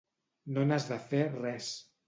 No 0.55 0.63
n'has 0.71 0.89
de 0.93 0.99
fer 1.13 1.21
res. 1.37 1.73